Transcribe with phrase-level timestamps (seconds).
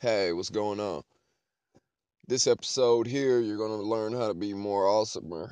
[0.00, 1.02] Hey, what's going on?
[2.28, 5.50] This episode here, you're going to learn how to be more awesomer.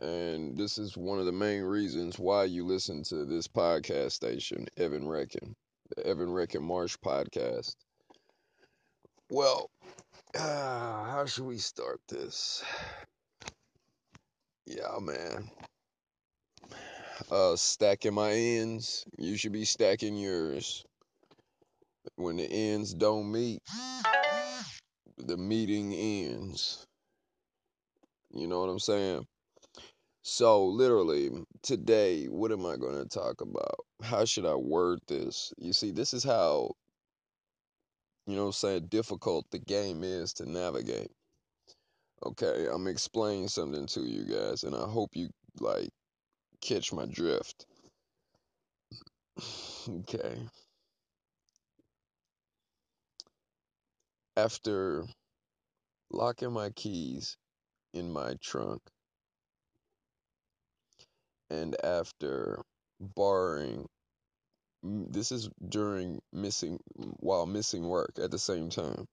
[0.00, 4.66] And this is one of the main reasons why you listen to this podcast station,
[4.78, 5.54] Evan Reckon,
[5.94, 7.76] the Evan Reckon Marsh podcast.
[9.30, 9.68] Well,
[10.34, 12.64] uh, how should we start this?
[14.64, 15.50] Yeah, man.
[17.30, 19.04] Uh, stacking my ends.
[19.18, 20.82] You should be stacking yours.
[22.16, 23.60] When the ends don't meet,
[25.16, 26.86] the meeting ends.
[28.32, 29.26] You know what I'm saying?
[30.22, 31.30] So, literally,
[31.62, 33.86] today, what am I going to talk about?
[34.02, 35.52] How should I word this?
[35.56, 36.72] You see, this is how,
[38.26, 41.10] you know I'm saying, difficult the game is to navigate.
[42.24, 45.88] Okay, I'm explaining something to you guys, and I hope you, like,
[46.60, 47.64] catch my drift.
[49.88, 50.38] okay.
[54.36, 55.04] After
[56.10, 57.36] locking my keys
[57.92, 58.80] in my trunk,
[61.50, 62.62] and after
[63.00, 63.88] borrowing
[64.82, 66.78] this is during missing
[67.18, 69.06] while missing work at the same time.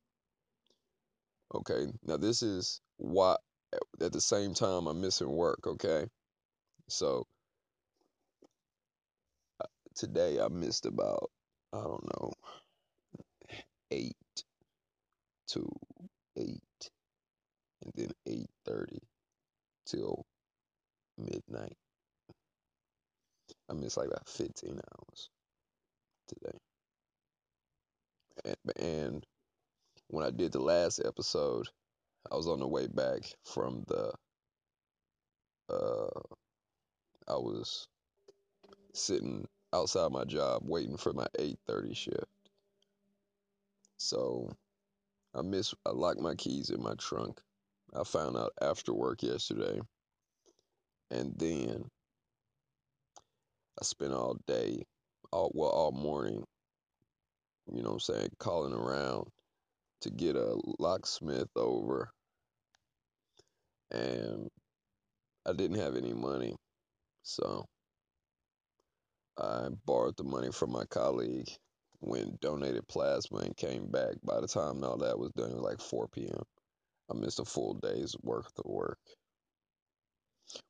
[1.54, 3.36] Okay now this is why
[4.02, 6.08] at the same time i'm missing work okay?
[6.90, 7.26] So
[9.62, 11.30] uh, today i missed about
[11.74, 12.34] i don't know
[13.92, 14.16] 8
[15.48, 15.68] to
[16.38, 16.48] 8
[17.84, 18.12] and then
[18.68, 19.00] 8.30
[19.86, 20.26] till
[21.18, 21.78] midnight
[23.70, 25.30] i missed like about 15 hours
[26.28, 26.58] today
[28.46, 29.26] and, and
[30.10, 31.68] when i did the last episode
[32.32, 34.12] i was on the way back from the
[35.70, 36.20] uh
[37.28, 37.88] i was
[38.94, 42.26] sitting outside my job waiting for my 8:30 shift.
[43.98, 44.50] So
[45.38, 47.40] I miss I locked my keys in my trunk.
[47.96, 49.80] I found out after work yesterday.
[51.12, 51.86] And then
[53.80, 54.84] I spent all day
[55.32, 56.44] all well all morning,
[57.72, 59.28] you know what I'm saying, calling around
[60.02, 62.10] to get a locksmith over.
[63.92, 64.50] And
[65.46, 66.56] I didn't have any money.
[67.24, 67.66] So
[69.38, 71.50] I borrowed the money from my colleague
[72.00, 74.16] when donated plasma and came back.
[74.24, 76.44] By the time all that was done, it was like 4 p.m.
[77.10, 79.00] I missed a full day's worth of work,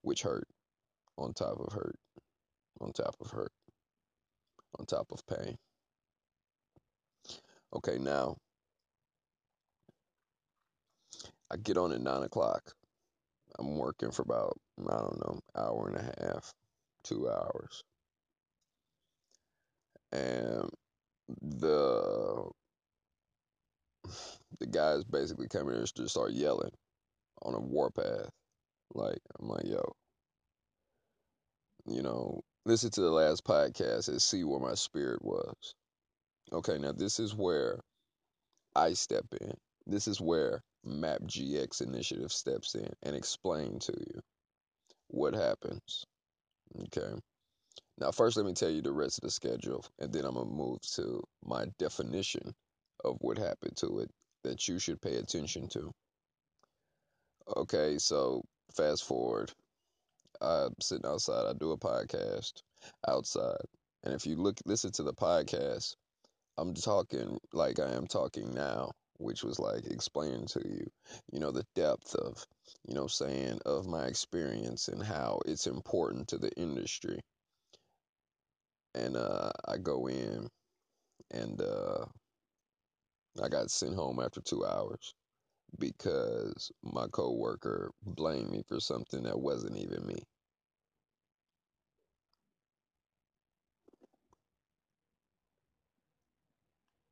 [0.01, 0.47] which hurt
[1.17, 1.97] on top of hurt,
[2.79, 3.51] on top of hurt,
[4.79, 5.57] on top of pain.
[7.75, 8.37] Okay, now
[11.51, 12.73] I get on at 9 o'clock.
[13.59, 16.53] I'm working for about, I don't know, hour and a half,
[17.03, 17.83] two hours.
[20.11, 20.69] And
[21.41, 22.49] the
[24.59, 26.71] the guys basically come here and just start yelling
[27.41, 28.29] on a warpath.
[28.93, 29.93] Like I'm like, yo,
[31.85, 35.75] you know, listen to the last podcast and see where my spirit was.
[36.51, 37.79] Okay, now this is where
[38.75, 39.53] I step in.
[39.85, 44.21] This is where Map GX initiative steps in and explain to you
[45.09, 46.05] what happens.
[46.83, 47.19] Okay.
[47.99, 50.49] Now, first, let me tell you the rest of the schedule, and then I'm gonna
[50.49, 52.53] move to my definition
[53.03, 54.11] of what happened to it
[54.43, 55.91] that you should pay attention to.
[57.55, 58.43] Okay, so
[58.75, 59.51] fast forward.
[60.41, 61.47] I'm sitting outside.
[61.47, 62.61] I do a podcast
[63.07, 63.65] outside,
[64.03, 65.95] and if you look, listen to the podcast,
[66.57, 70.87] I'm talking like I am talking now, which was like explaining to you,
[71.31, 72.45] you know, the depth of,
[72.87, 77.19] you know, saying of my experience and how it's important to the industry.
[78.97, 80.49] And uh, I go in,
[81.31, 82.05] and uh,
[83.41, 85.15] I got sent home after two hours
[85.79, 90.23] because my coworker blamed me for something that wasn't even me.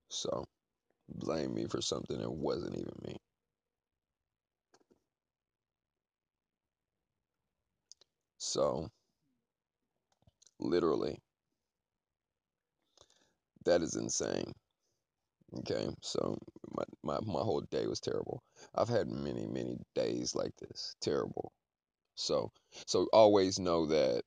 [0.09, 0.45] So,
[1.09, 3.17] blame me for something that wasn't even me.
[8.37, 8.91] So,
[10.59, 11.21] literally,
[13.65, 14.53] that is insane.
[15.59, 16.37] Okay, so
[16.75, 18.43] my, my, my whole day was terrible.
[18.73, 20.95] I've had many, many days like this.
[21.01, 21.51] Terrible.
[22.15, 22.51] So
[22.85, 24.23] so always know that,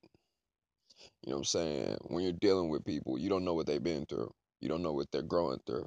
[1.23, 3.83] you know what I'm saying, when you're dealing with people, you don't know what they've
[3.83, 4.31] been through.
[4.59, 5.85] You don't know what they're growing through.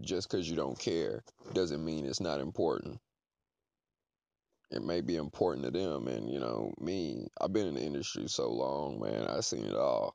[0.00, 1.22] Just because you don't care
[1.54, 2.98] doesn't mean it's not important.
[4.70, 6.08] It may be important to them.
[6.08, 9.76] And, you know, me, I've been in the industry so long, man, I've seen it
[9.76, 10.14] all.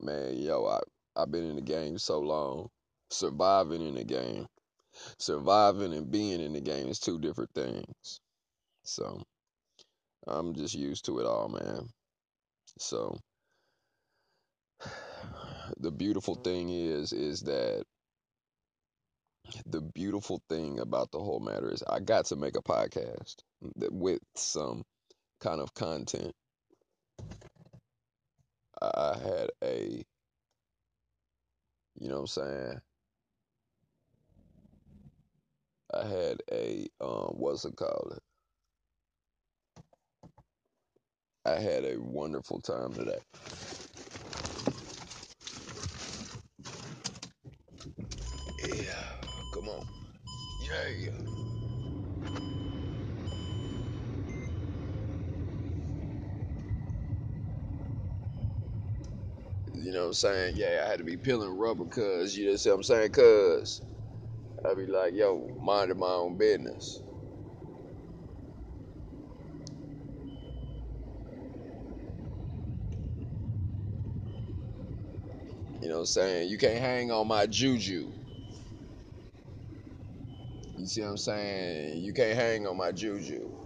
[0.00, 0.80] Man, yo, I,
[1.20, 2.68] I've been in the game so long.
[3.10, 4.46] surviving in the game.
[5.18, 8.20] Surviving and being in the game is two different things.
[8.84, 9.22] So
[10.26, 11.88] I'm just used to it all, man.
[12.78, 13.18] So
[15.78, 16.44] the beautiful mm.
[16.44, 17.84] thing is is that
[19.66, 23.36] the beautiful thing about the whole matter is I got to make a podcast
[23.90, 24.84] with some
[25.40, 26.32] kind of content.
[28.82, 30.04] I had a
[32.00, 32.80] you know what I'm saying?
[35.94, 38.18] I had a um what's it called?
[41.46, 43.20] I had a wonderful time today.
[48.62, 48.92] Yeah,
[49.52, 49.84] come on.
[50.58, 51.10] Yeah.
[59.72, 60.54] You know what I'm saying?
[60.56, 63.12] Yeah, I had to be peeling rubber cuz, you know what I'm saying?
[63.12, 63.82] Cuz
[64.64, 67.02] I'd be like, yo, minding my own business.
[75.80, 76.50] You know what I'm saying?
[76.50, 78.12] You can't hang on my juju.
[80.76, 82.02] You see what I'm saying?
[82.02, 83.59] You can't hang on my juju.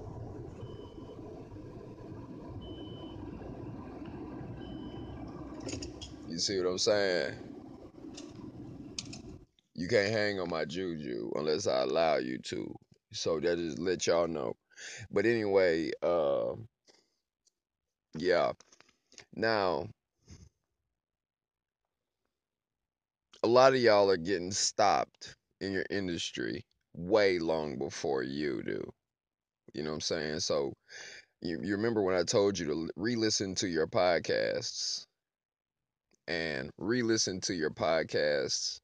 [6.35, 7.33] You see what I'm saying?
[9.77, 12.75] You can't hang on my juju unless I allow you to.
[13.13, 14.55] So that just let y'all know.
[15.13, 16.55] But anyway, uh,
[18.19, 18.51] yeah.
[19.37, 19.87] Now,
[23.45, 26.65] a lot of y'all are getting stopped in your industry
[26.97, 28.83] way long before you do.
[29.73, 30.41] You know what I'm saying?
[30.41, 30.73] So
[31.43, 35.07] you, you remember when I told you to re-listen to your podcasts
[36.29, 38.81] and re-listen to your podcasts.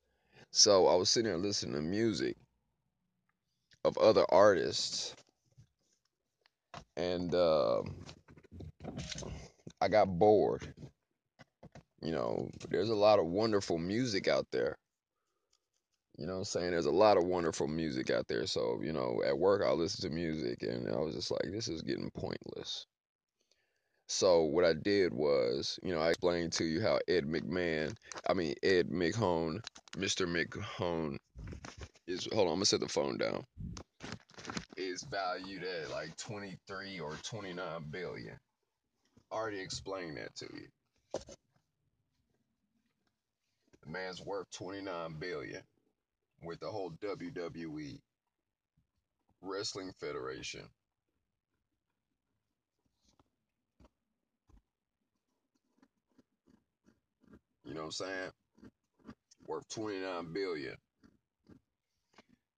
[0.53, 2.37] So I was sitting there listening to music
[3.85, 5.15] of other artists
[6.97, 7.83] and uh,
[9.81, 10.75] I got bored.
[12.03, 14.77] You know, there's a lot of wonderful music out there.
[16.19, 16.73] You know I'm saying?
[16.73, 18.47] There's a lot of wonderful music out there.
[18.47, 21.69] So, you know, at work I'll listen to music and I was just like, this
[21.69, 22.87] is getting pointless.
[24.13, 27.95] So what I did was, you know, I explained to you how Ed McMahon,
[28.29, 29.63] I mean Ed McHone,
[29.97, 30.27] Mr.
[30.27, 31.17] McHone
[32.09, 33.45] is hold on, I'm gonna set the phone down.
[34.77, 38.37] Is valued at like 23 or 29 billion.
[39.31, 40.67] Already explained that to you.
[43.85, 45.63] The man's worth 29 billion
[46.43, 48.01] with the whole WWE
[49.41, 50.69] Wrestling Federation.
[57.71, 58.31] You know what I'm saying?
[59.47, 60.75] Worth 29 billion.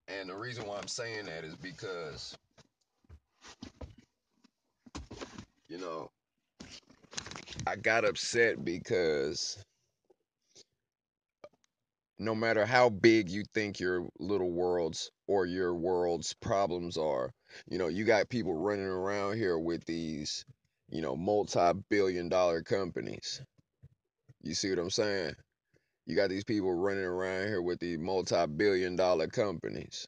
[0.09, 2.35] And the reason why I'm saying that is because
[5.69, 6.11] you know,
[7.67, 9.63] I got upset because
[12.19, 17.31] no matter how big you think your little world's or your world's problems are,
[17.71, 20.47] you know, you got people running around here with these,
[20.91, 23.43] you know, multi billion dollar companies.
[24.43, 25.35] You see what I'm saying?
[26.07, 30.07] You got these people running around here with these multi billion dollar companies.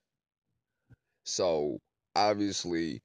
[1.25, 1.79] So
[2.17, 3.01] obviously,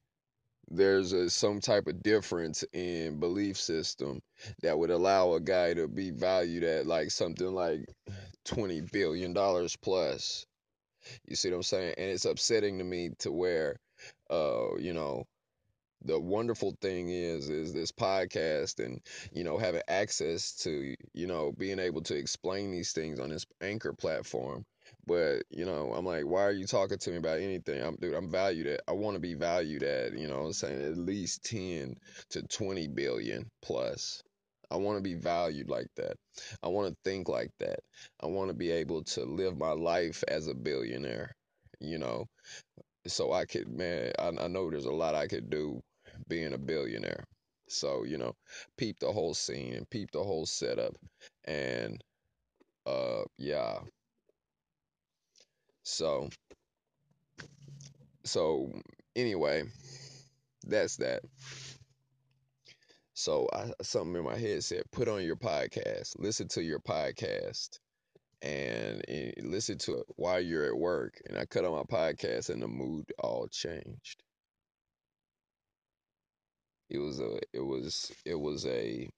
[0.69, 4.21] there's a, some type of difference in belief system
[4.61, 7.85] that would allow a guy to be valued at like something like
[8.45, 10.45] 20 billion dollars plus
[11.27, 13.75] you see what i'm saying and it's upsetting to me to where
[14.29, 15.23] uh you know
[16.03, 19.01] the wonderful thing is is this podcast and
[19.33, 23.45] you know having access to you know being able to explain these things on this
[23.61, 24.65] anchor platform.
[25.05, 27.81] But you know i'm like why are you talking to me about anything?
[27.81, 30.81] I'm dude i'm valued at i want to be valued at you know i'm saying
[30.81, 31.95] at least 10
[32.31, 34.23] to 20 billion plus.
[34.71, 36.15] I want to be valued like that.
[36.61, 37.79] I want to think like that.
[38.21, 41.35] I want to be able to live my life as a billionaire
[41.79, 42.27] you know?
[43.07, 45.81] So i could man I, I know there's a lot i could do
[46.27, 47.25] being a billionaire.
[47.67, 48.35] So you know
[48.77, 50.95] peep the whole scene and peep the whole setup.
[51.45, 52.03] And
[52.85, 53.79] uh yeah.
[55.83, 56.29] So
[58.23, 58.71] so
[59.15, 59.63] anyway
[60.65, 61.23] that's that.
[63.13, 66.15] So I, something in my head said put on your podcast.
[66.17, 67.79] Listen to your podcast.
[68.41, 71.21] And, and listen to it while you're at work.
[71.27, 74.23] And i cut on my podcast and the mood all changed
[76.89, 79.09] it was a it was it was a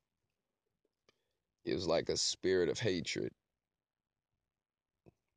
[1.65, 3.31] it was like a spirit of hatred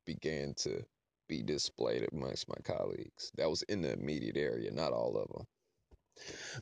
[0.05, 0.83] began to
[1.27, 3.31] be displayed amongst my colleagues.
[3.37, 5.45] That was in the immediate area, not all of them.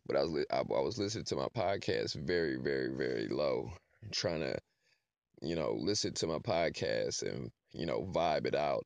[0.07, 3.71] But I was I, I was listening to my podcast very, very, very low,
[4.11, 4.57] trying to,
[5.41, 8.83] you know, listen to my podcast and you know vibe it out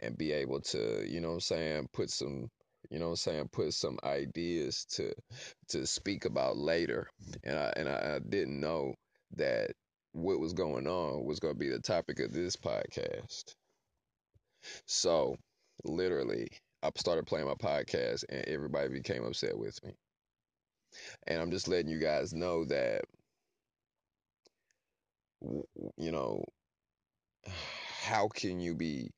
[0.00, 2.48] and be able to, you know, I'm saying, put some,
[2.90, 5.12] you know, what I'm saying, put some ideas to
[5.68, 7.08] to speak about later.
[7.44, 8.94] And I and I, I didn't know
[9.36, 9.72] that
[10.12, 13.54] what was going on was going to be the topic of this podcast.
[14.86, 15.36] So,
[15.84, 16.48] literally,
[16.82, 19.94] I started playing my podcast and everybody became upset with me.
[21.26, 23.02] And I'm just letting you guys know that,
[25.40, 26.44] you know,
[28.02, 29.10] how can you be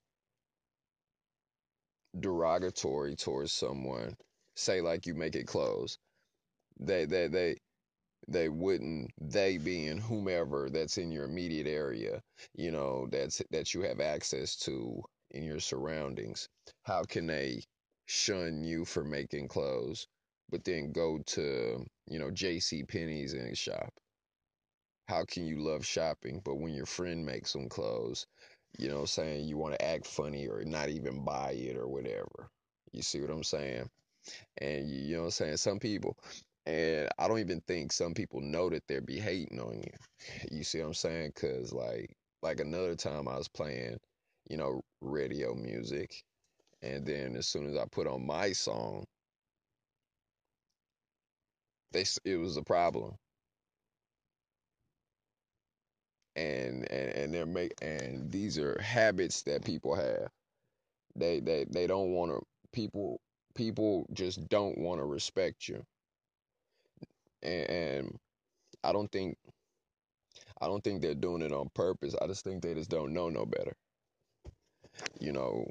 [2.19, 4.17] derogatory towards someone?
[4.57, 5.99] Say like you make it close.
[6.79, 7.57] They they they
[8.29, 12.23] they wouldn't they being whomever that's in your immediate area,
[12.55, 16.49] you know, that's that you have access to in your surroundings.
[16.85, 17.63] How can they
[18.07, 20.07] shun you for making clothes,
[20.51, 22.85] but then go to, you know, J.C.
[22.85, 23.93] Penney's and shop?
[25.09, 28.27] How can you love shopping, but when your friend makes some clothes,
[28.79, 31.77] you know what I'm saying, you want to act funny or not even buy it
[31.77, 32.51] or whatever.
[32.93, 33.91] You see what I'm saying?
[34.59, 35.57] And you, you know what I'm saying?
[35.59, 36.17] Some people,
[36.67, 39.93] and I don't even think some people know that they're be hating on you.
[40.51, 41.33] You see what I'm saying?
[41.37, 43.99] Cause like like another time I was playing,
[44.49, 46.25] you know, radio music,
[46.83, 49.07] and then as soon as I put on my song,
[51.93, 53.17] they it was a problem.
[56.37, 60.29] And and and they're make and these are habits that people have.
[61.17, 63.21] They they they don't want to people
[63.55, 65.85] people just don't want to respect you.
[67.43, 68.19] And, and
[68.85, 69.39] I don't think
[70.61, 72.15] I don't think they're doing it on purpose.
[72.21, 73.77] I just think they just don't know no better.
[75.21, 75.67] You know,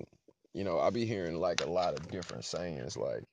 [0.53, 3.24] you know, I be hearing like a lot of different sayings like,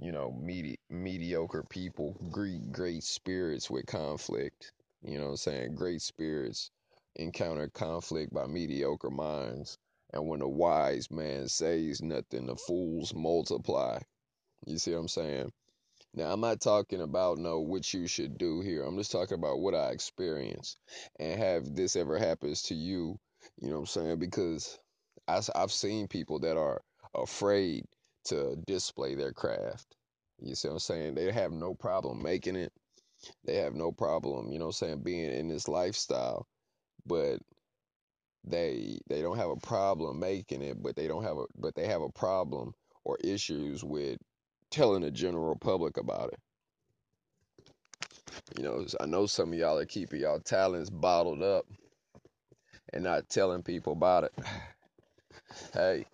[0.00, 4.72] you know, medi- mediocre people greet great spirits with conflict.
[5.04, 5.74] You know what I'm saying?
[5.74, 6.70] Great spirits
[7.16, 9.78] encounter conflict by mediocre minds.
[10.12, 13.98] And when a wise man says nothing, the fools multiply.
[14.66, 15.52] You see what I'm saying?
[16.14, 18.84] Now, I'm not talking about no what you should do here.
[18.84, 20.78] I'm just talking about what I experienced.
[21.18, 23.18] And have this ever happens to you,
[23.60, 24.18] you know what I'm saying?
[24.18, 24.78] Because
[25.28, 26.82] I, I've seen people that are
[27.14, 27.84] afraid
[28.26, 29.86] to display their craft.
[30.40, 31.14] You see what I'm saying?
[31.14, 32.72] They have no problem making it.
[33.44, 36.46] They have no problem, you know I'm saying, being in this lifestyle.
[37.06, 37.40] But
[38.44, 41.86] they they don't have a problem making it, but they don't have a but they
[41.86, 42.74] have a problem
[43.04, 44.18] or issues with
[44.70, 46.40] telling the general public about it.
[48.56, 51.66] You know, I know some of y'all are keeping y'all talents bottled up
[52.92, 54.32] and not telling people about it.
[55.74, 56.06] Hey,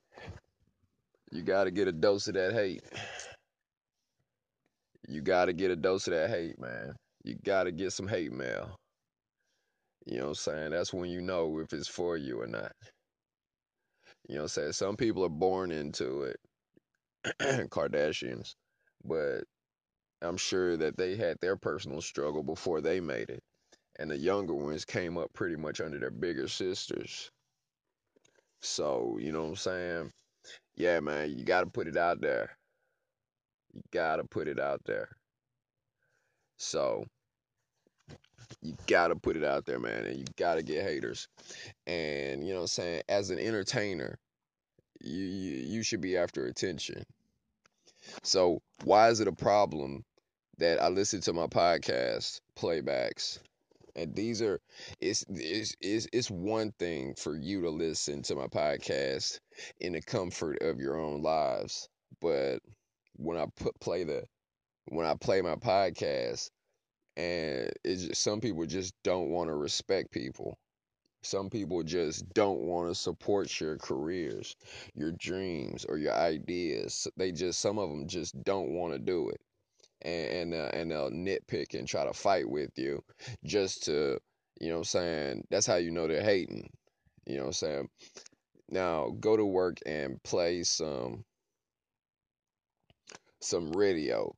[1.31, 2.83] you got to get a dose of that hate.
[5.09, 6.95] You got to get a dose of that hate, man.
[7.25, 8.77] You got to get some hate mail.
[10.07, 10.71] You know what I'm saying?
[10.71, 12.73] That's when you know if it's for you or not.
[14.29, 14.73] You know what I'm saying?
[14.73, 16.37] Some people are born into it,
[17.71, 18.55] Kardashians,
[19.05, 19.45] but
[20.23, 23.41] I'm sure that they had their personal struggle before they made it.
[23.99, 27.31] And the younger ones came up pretty much under their bigger sisters.
[28.63, 30.11] So, you know what I'm saying?
[30.77, 32.58] Yeah, man, you got to put it out there.
[33.73, 35.09] You got to put it out there.
[36.57, 37.05] So,
[38.63, 41.29] you got to put it out there, man, and you got to get haters.
[41.87, 43.03] And, you know what I'm saying?
[43.09, 44.19] As an entertainer,
[45.01, 47.05] you, you you should be after attention.
[48.23, 50.05] So, why is it a problem
[50.59, 53.39] that I listen to my podcast playbacks
[53.99, 54.61] and these are
[55.01, 59.41] it's it's it's it's one thing for you to listen to my podcast
[59.81, 61.89] in the comfort of your own lives
[62.21, 62.61] but
[63.19, 64.25] when i put play the
[64.89, 66.49] when i play my podcast
[67.19, 70.57] and it's just, some people just don't want to respect people.
[71.23, 74.55] Some people just don't want to support your careers
[74.95, 77.09] your dreams or your ideas.
[77.17, 79.41] They just some of them just don't want to do it.
[80.03, 83.03] And and, uh, and they'll nitpick and try to fight with you
[83.45, 84.19] just to
[84.61, 85.45] you know what I'm saying?
[85.51, 86.71] That's how you know they're hating.
[87.27, 87.89] You know what I'm saying?
[88.71, 91.25] Now go to work and play some
[93.41, 94.35] some radio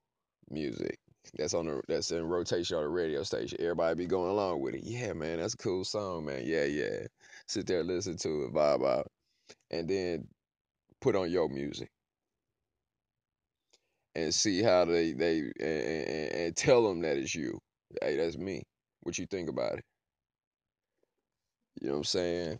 [0.50, 0.98] music
[1.36, 4.74] that's on the that's in rotation on the radio station everybody be going along with
[4.74, 7.06] it yeah man that's a cool song man yeah yeah
[7.46, 9.06] sit there listen to it vibe out
[9.70, 10.26] and then
[11.00, 11.88] put on your music
[14.14, 17.58] and see how they they and, and, and tell them that it's you.
[18.02, 18.62] Hey, that's me.
[19.02, 19.84] What you think about it?
[21.80, 22.58] You know what I'm saying?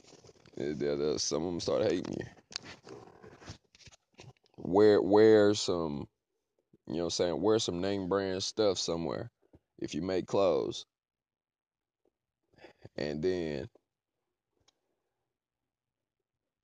[1.19, 2.27] some of them start hating you.
[4.59, 6.07] Wear wear some,
[6.91, 9.31] you know, what I'm saying wear some name brand stuff somewhere.
[9.79, 10.85] If you make clothes,
[12.97, 13.69] and then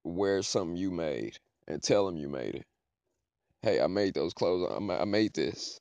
[0.04, 2.66] wear something you made and tell them you made it.
[3.62, 4.70] Hey, I made those clothes.
[4.70, 5.80] I made this.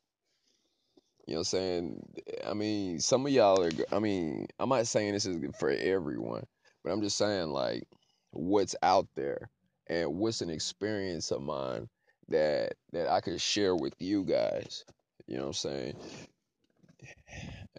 [1.28, 2.02] You know what I'm saying?
[2.48, 5.70] I mean, some of y'all are, I mean, I'm not saying this is good for
[5.70, 6.46] everyone,
[6.84, 7.84] but I'm just saying, like,
[8.32, 9.50] what's out there
[9.88, 11.90] and what's an experience of mine
[12.30, 14.84] that that I could share with you guys.
[15.28, 15.96] You know what I'm saying?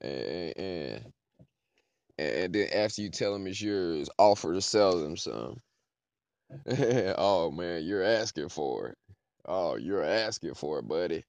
[0.01, 1.13] And, and,
[2.19, 5.61] and then after you tell them it's yours, offer to sell them some.
[7.19, 8.99] oh man, you're asking for it.
[9.47, 11.25] Oh, you're asking for it, buddy.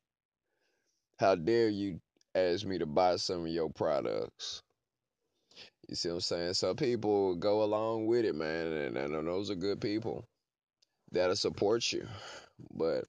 [1.19, 1.99] How dare you
[2.35, 4.61] ask me to buy some of your products?
[5.87, 6.53] You see what I'm saying?
[6.55, 10.25] So people go along with it, man, and, and those are good people
[11.11, 12.07] that'll support you.
[12.73, 13.05] But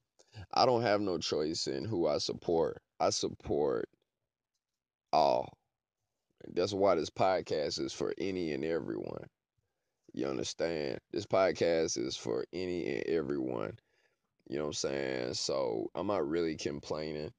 [0.52, 2.80] I don't have no choice in who I support.
[3.00, 3.88] I support
[5.12, 5.52] all.
[6.54, 9.26] That's why this podcast is for any and everyone.
[10.12, 10.98] You understand?
[11.12, 13.78] This podcast is for any and everyone.
[14.48, 15.34] You know what I'm saying?
[15.34, 17.30] So I'm not really complaining,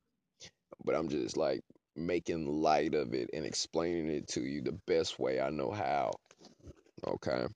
[0.85, 1.61] but I'm just like
[1.95, 6.11] making light of it and explaining it to you the best way I know how.
[7.05, 7.47] Okay?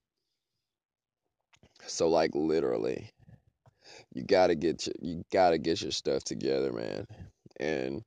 [1.86, 3.10] So like literally,
[4.14, 7.06] you gotta get your, you gotta get your stuff together, man.
[7.60, 8.02] And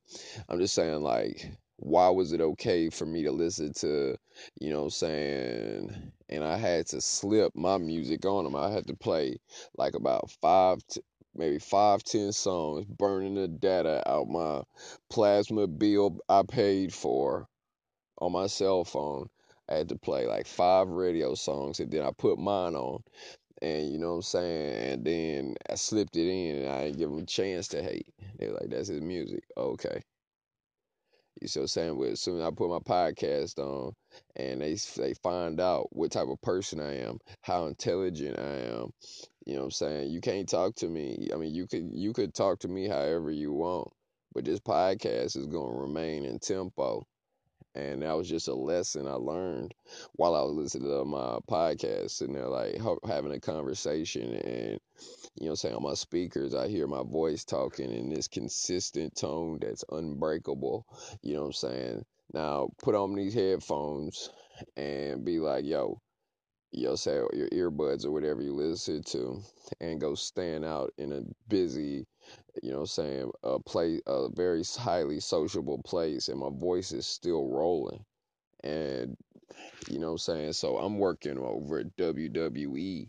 [0.48, 4.16] I'm just saying, like, why was it okay for me to listen to,
[4.60, 8.56] you know, saying, and I had to slip my music on them.
[8.56, 9.38] I had to play
[9.76, 11.02] like about five, to,
[11.34, 14.62] maybe five, ten songs, burning the data out my
[15.10, 17.46] plasma bill I paid for
[18.18, 19.28] on my cell phone.
[19.70, 23.02] I had to play like five radio songs, and then I put mine on
[23.62, 24.92] and you know what I'm saying?
[24.92, 28.06] And then I slipped it in and I didn't give them a chance to hate.
[28.38, 29.42] They're like, that's his music.
[29.56, 30.00] Okay.
[31.40, 31.98] You see what I'm saying?
[31.98, 33.92] But as soon as I put my podcast on
[34.36, 38.90] and they they find out what type of person I am, how intelligent I am,
[39.46, 40.10] you know what I'm saying?
[40.10, 41.28] You can't talk to me.
[41.32, 43.88] I mean, you could you could talk to me however you want,
[44.34, 47.06] but this podcast is to remain in tempo
[47.74, 49.74] and that was just a lesson I learned
[50.14, 54.80] while I was listening to my podcast, and they're like having a conversation, and
[55.36, 59.14] you know, I'm saying on my speakers, I hear my voice talking in this consistent
[59.16, 60.86] tone that's unbreakable.
[61.22, 62.04] You know what I'm saying?
[62.32, 64.30] Now put on these headphones
[64.76, 66.00] and be like, yo,
[66.72, 69.40] yo, say your earbuds or whatever you listen to,
[69.80, 72.06] and go stand out in a busy
[72.62, 77.48] you know saying, a place a very highly sociable place and my voice is still
[77.48, 78.04] rolling.
[78.64, 79.16] And
[79.88, 80.52] you know I'm saying?
[80.54, 83.08] So I'm working over at WWE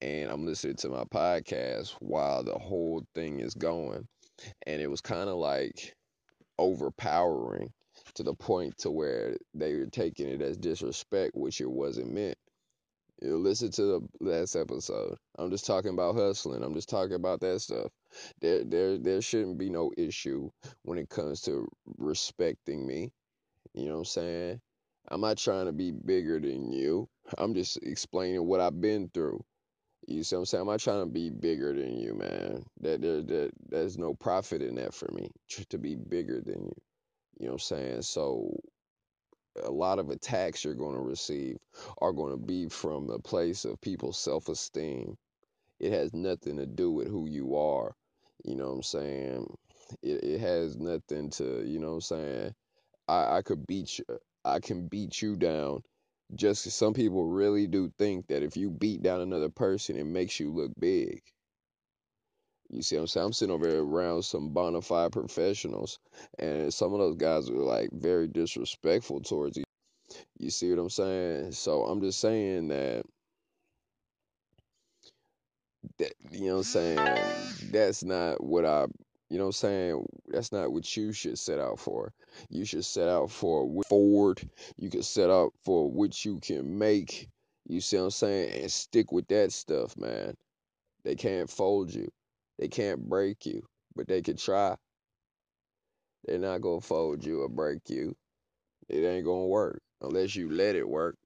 [0.00, 4.06] and I'm listening to my podcast while the whole thing is going.
[4.66, 5.94] And it was kind of like
[6.58, 7.72] overpowering
[8.14, 12.38] to the point to where they were taking it as disrespect, which it wasn't meant.
[13.22, 15.16] You listen to the last episode.
[15.38, 16.62] I'm just talking about hustling.
[16.62, 17.90] I'm just talking about that stuff.
[18.40, 20.50] There, there, there shouldn't be no issue
[20.82, 23.12] when it comes to respecting me.
[23.74, 24.60] You know what I'm saying?
[25.08, 27.08] I'm not trying to be bigger than you.
[27.38, 29.44] I'm just explaining what I've been through.
[30.06, 30.60] You see what I'm saying?
[30.62, 32.64] I'm not trying to be bigger than you, man.
[32.80, 35.30] That there, there, there's no profit in that for me
[35.70, 36.82] to be bigger than you.
[37.38, 38.02] You know what I'm saying?
[38.02, 38.60] So
[39.62, 41.58] a lot of attacks you're going to receive
[42.00, 45.16] are going to be from a place of people's self-esteem.
[45.80, 47.94] It has nothing to do with who you are.
[48.44, 49.56] You know what I'm saying?
[50.02, 52.54] It, it has nothing to, you know what I'm saying?
[53.08, 54.04] I, I could beat you,
[54.44, 55.82] I can beat you down.
[56.34, 60.40] Just some people really do think that if you beat down another person, it makes
[60.40, 61.22] you look big.
[62.70, 63.26] You see what I'm saying?
[63.26, 65.98] I'm sitting over around some bona fide professionals,
[66.38, 69.64] and some of those guys are like very disrespectful towards you.
[70.38, 71.52] You see what I'm saying?
[71.52, 73.04] So I'm just saying that
[75.98, 76.98] that you know what I'm saying
[77.70, 78.86] that's not what I
[79.30, 82.12] you know what I'm saying that's not what you should set out for.
[82.48, 84.48] You should set out for forward.
[84.76, 87.28] You can set out for what you can make.
[87.66, 88.62] You see what I'm saying?
[88.62, 90.34] And stick with that stuff, man.
[91.04, 92.10] They can't fold you.
[92.58, 93.62] They can't break you,
[93.94, 94.76] but they can try.
[96.24, 98.16] They're not gonna fold you or break you.
[98.88, 101.16] It ain't gonna work unless you let it work.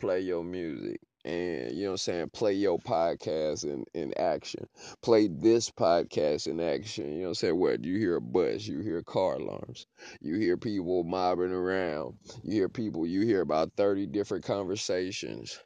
[0.00, 4.66] Play your music and you know what I'm saying, play your podcast in, in action.
[5.02, 7.08] Play this podcast in action.
[7.12, 7.58] You know what I'm saying?
[7.58, 9.86] What you hear a bus, you hear car alarms,
[10.20, 15.58] you hear people mobbing around, you hear people, you hear about 30 different conversations.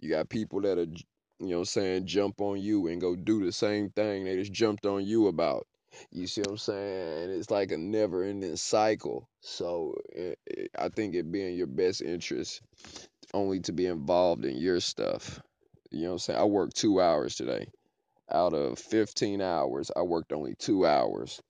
[0.00, 0.86] You got people that are,
[1.40, 4.36] you know, what I'm saying jump on you and go do the same thing they
[4.36, 5.66] just jumped on you about.
[6.10, 7.30] You see what I'm saying?
[7.30, 9.28] It's like a never ending cycle.
[9.40, 12.60] So it, it, I think it be in your best interest
[13.34, 15.40] only to be involved in your stuff.
[15.90, 16.38] You know what I'm saying?
[16.40, 17.68] I worked two hours today.
[18.30, 21.40] Out of 15 hours, I worked only two hours.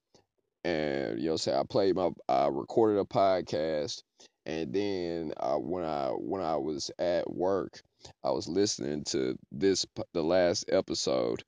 [0.65, 1.59] And, you know what I'm saying?
[1.59, 4.03] I played my, I recorded a podcast.
[4.47, 7.83] And then uh, when I when I was at work,
[8.23, 11.45] I was listening to this the last episode,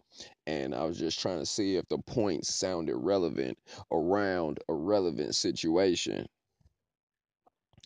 [0.47, 3.59] and I was just trying to see if the points sounded relevant
[3.93, 6.27] around a relevant situation.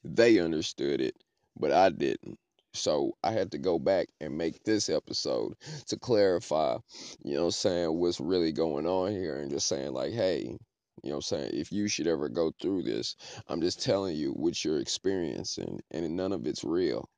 [0.05, 1.17] They understood it,
[1.57, 2.39] but I didn't.
[2.75, 5.55] So I had to go back and make this episode
[5.87, 6.79] to clarify,
[7.23, 10.59] you know, saying what's really going on here and just saying like, hey,
[11.03, 11.51] you know I'm saying?
[11.53, 16.17] If you should ever go through this, I'm just telling you what you're experiencing and
[16.17, 17.09] none of it's real.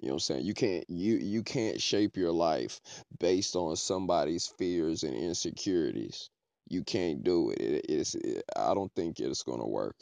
[0.00, 0.44] You know what I'm saying?
[0.46, 2.80] You can't you you can't shape your life
[3.18, 6.30] based on somebody's fears and insecurities.
[6.68, 7.60] You can't do it.
[7.60, 9.96] it it's it, I don't think it's going to work.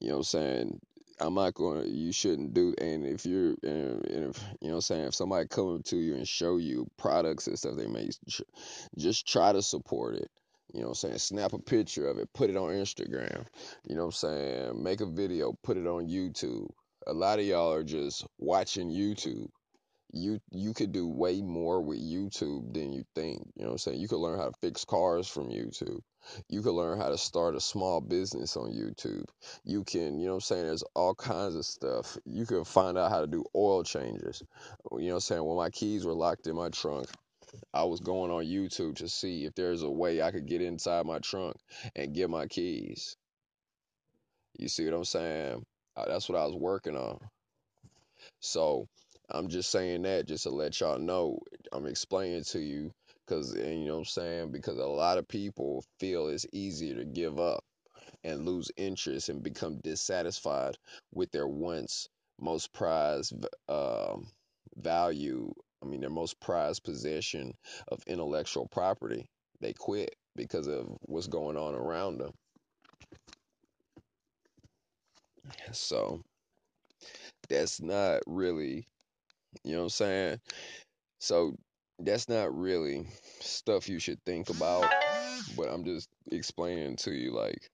[0.00, 0.80] You know what I'm saying?
[1.20, 4.70] I'm not going to, you shouldn't do, and if you're, and, and if, you know
[4.70, 7.86] what I'm saying, if somebody come to you and show you products and stuff they
[7.86, 8.12] make,
[8.96, 10.30] just try to support it.
[10.72, 11.18] You know what I'm saying?
[11.18, 13.44] Snap a picture of it, put it on Instagram.
[13.86, 14.82] You know what I'm saying?
[14.82, 16.70] Make a video, put it on YouTube.
[17.06, 19.48] A lot of y'all are just watching YouTube
[20.12, 23.42] you you could do way more with YouTube than you think.
[23.56, 24.00] You know what I'm saying?
[24.00, 26.00] You could learn how to fix cars from YouTube.
[26.48, 29.24] You could learn how to start a small business on YouTube.
[29.64, 30.66] You can, you know what I'm saying?
[30.66, 32.16] There's all kinds of stuff.
[32.24, 34.42] You can find out how to do oil changes.
[34.92, 35.44] You know what I'm saying?
[35.44, 37.06] When my keys were locked in my trunk,
[37.72, 41.06] I was going on YouTube to see if there's a way I could get inside
[41.06, 41.56] my trunk
[41.96, 43.16] and get my keys.
[44.58, 45.64] You see what I'm saying?
[46.08, 47.18] That's what I was working on.
[48.40, 48.86] So
[49.30, 51.38] I'm just saying that just to let y'all know.
[51.72, 52.92] I'm explaining to you
[53.26, 54.52] because, you know what I'm saying?
[54.52, 57.62] Because a lot of people feel it's easier to give up
[58.24, 60.76] and lose interest and become dissatisfied
[61.14, 62.08] with their once
[62.40, 63.34] most prized
[63.68, 64.16] uh,
[64.76, 65.52] value.
[65.82, 67.54] I mean, their most prized possession
[67.88, 69.26] of intellectual property.
[69.60, 72.32] They quit because of what's going on around them.
[75.72, 76.22] So
[77.48, 78.86] that's not really
[79.64, 80.40] you know what I'm saying?
[81.18, 81.54] So
[81.98, 83.06] that's not really
[83.40, 84.86] stuff you should think about,
[85.56, 87.70] but I'm just explaining to you like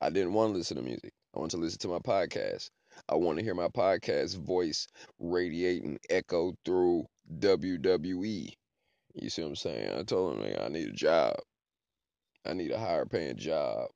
[0.00, 1.12] I didn't want to listen to music.
[1.34, 2.70] I want to listen to my podcast.
[3.08, 4.86] I want to hear my podcast voice
[5.18, 7.06] radiate and echo through
[7.38, 8.52] WWE.
[9.14, 9.98] You see what I'm saying?
[9.98, 11.36] I told him like, I need a job.
[12.44, 13.88] I need a higher paying job.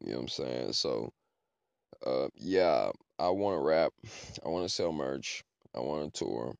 [0.00, 0.72] You know what I'm saying?
[0.72, 1.12] So
[2.06, 3.92] uh yeah, I want to rap.
[4.44, 5.42] I want to sell merch.
[5.74, 6.54] I want to tour.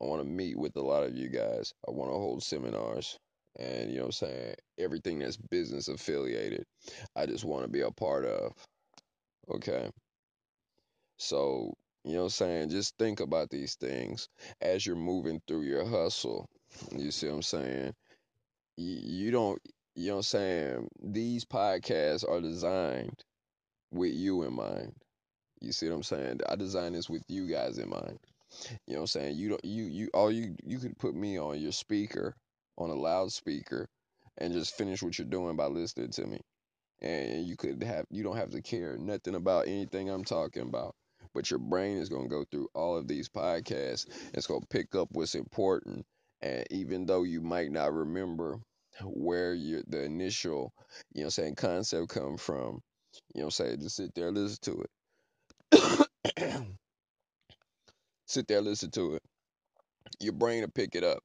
[0.00, 1.72] I want to meet with a lot of you guys.
[1.86, 3.18] I want to hold seminars
[3.58, 6.64] and, you know what I'm saying, everything that's business affiliated.
[7.14, 8.52] I just want to be a part of.
[9.50, 9.90] Okay.
[11.18, 14.28] So, you know what I'm saying, just think about these things
[14.62, 16.48] as you're moving through your hustle.
[16.96, 17.94] You see what I'm saying?
[18.76, 19.60] You don't,
[19.94, 23.22] you know what I'm saying, these podcasts are designed
[23.92, 24.94] with you in mind.
[25.60, 26.40] You see what I'm saying?
[26.48, 28.18] I designed this with you guys in mind.
[28.86, 29.36] You know what I'm saying?
[29.36, 32.34] You don't you you all you you could put me on your speaker,
[32.78, 33.88] on a loudspeaker,
[34.38, 36.40] and just finish what you're doing by listening to me.
[37.00, 40.94] And you could have you don't have to care nothing about anything I'm talking about.
[41.34, 44.06] But your brain is gonna go through all of these podcasts.
[44.34, 46.06] It's gonna pick up what's important.
[46.42, 48.60] And even though you might not remember
[49.04, 50.72] where your the initial,
[51.12, 52.82] you know what I'm saying, concept come from,
[53.34, 54.84] you know what I'm saying, just sit there, listen to
[55.72, 56.66] it.
[58.26, 59.22] sit there, listen to it.
[60.18, 61.22] Your brain will pick it up.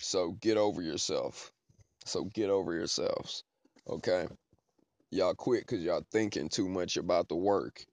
[0.00, 1.52] So get over yourself.
[2.04, 3.44] So get over yourselves.
[3.88, 4.26] Okay?
[5.10, 7.84] Y'all quit because y'all thinking too much about the work.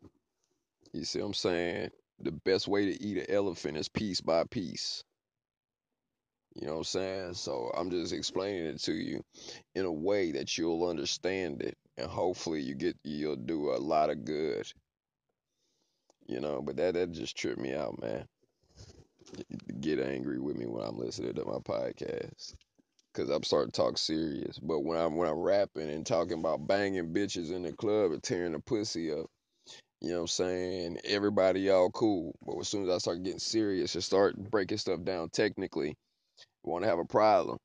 [0.94, 1.92] You see what I'm saying?
[2.20, 5.04] The best way to eat an elephant is piece by piece.
[6.56, 7.34] You know what I'm saying?
[7.36, 9.24] So I'm just explaining it to you
[9.74, 14.10] in a way that you'll understand it and hopefully you get you'll do a lot
[14.10, 14.66] of good.
[16.28, 18.26] You know, but that that just tripped me out, man.
[19.80, 22.54] Get angry with me when I'm listening to my podcast.
[23.14, 24.58] Cause I'm starting to talk serious.
[24.58, 28.24] But when I'm when I'm rapping and talking about banging bitches in the club and
[28.24, 29.26] tearing the pussy up,
[30.00, 30.98] you know what I'm saying?
[31.04, 32.34] Everybody y'all cool.
[32.46, 35.96] But as soon as I start getting serious and start breaking stuff down technically,
[36.64, 37.58] want to have a problem.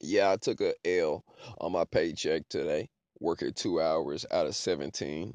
[0.00, 1.24] Yeah, I took a L
[1.60, 2.88] on my paycheck today,
[3.20, 5.34] working two hours out of 17.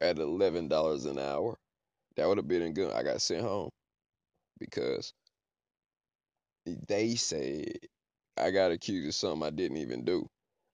[0.00, 1.58] at eleven dollars an hour.
[2.16, 2.92] That would have been good.
[2.92, 3.70] I got sent home
[4.58, 5.12] because
[6.88, 7.78] they said
[8.36, 10.28] I got accused of something I didn't even do.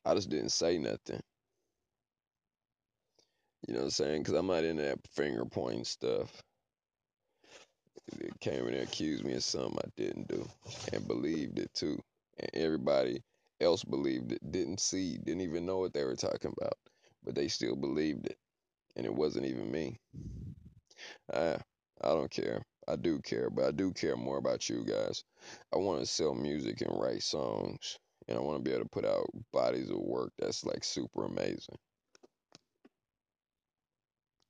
[0.05, 1.21] I just didn't say nothing.
[3.67, 4.23] You know what I'm saying?
[4.23, 6.43] Because I'm not into that finger pointing stuff.
[8.11, 10.49] They came in and accused me of something I didn't do
[10.93, 12.03] and believed it too.
[12.39, 13.23] And everybody
[13.61, 16.79] else believed it, didn't see, didn't even know what they were talking about,
[17.25, 18.39] but they still believed it.
[18.97, 19.99] And it wasn't even me.
[21.33, 21.57] I,
[22.01, 22.63] I don't care.
[22.89, 25.25] I do care, but I do care more about you guys.
[25.73, 28.91] I want to sell music and write songs, and I want to be able to
[28.91, 31.79] put out bodies of work that's like super amazing.